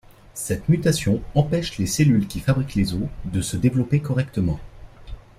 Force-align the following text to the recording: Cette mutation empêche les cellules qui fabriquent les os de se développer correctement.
Cette 0.33 0.67
mutation 0.67 1.21
empêche 1.35 1.77
les 1.77 1.85
cellules 1.85 2.25
qui 2.27 2.39
fabriquent 2.39 2.73
les 2.73 2.95
os 2.95 3.03
de 3.25 3.39
se 3.41 3.55
développer 3.55 3.99
correctement. 3.99 4.59